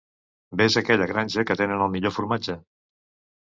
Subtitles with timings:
[0.61, 2.57] Ves a aquella granja, que tenen el millor formatge.